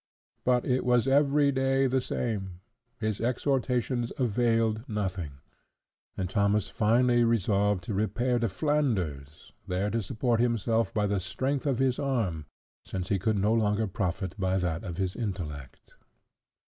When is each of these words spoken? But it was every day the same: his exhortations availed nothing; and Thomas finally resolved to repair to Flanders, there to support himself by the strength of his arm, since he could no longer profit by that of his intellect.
But 0.43 0.65
it 0.65 0.83
was 0.83 1.07
every 1.07 1.51
day 1.51 1.85
the 1.85 2.01
same: 2.01 2.59
his 2.97 3.21
exhortations 3.21 4.11
availed 4.17 4.83
nothing; 4.89 5.33
and 6.17 6.27
Thomas 6.27 6.69
finally 6.69 7.23
resolved 7.23 7.83
to 7.83 7.93
repair 7.93 8.39
to 8.39 8.49
Flanders, 8.49 9.51
there 9.67 9.91
to 9.91 10.01
support 10.01 10.39
himself 10.39 10.91
by 10.91 11.05
the 11.05 11.19
strength 11.19 11.67
of 11.67 11.77
his 11.77 11.99
arm, 11.99 12.47
since 12.83 13.09
he 13.09 13.19
could 13.19 13.37
no 13.37 13.53
longer 13.53 13.85
profit 13.85 14.33
by 14.39 14.57
that 14.57 14.83
of 14.83 14.97
his 14.97 15.15
intellect. 15.15 15.93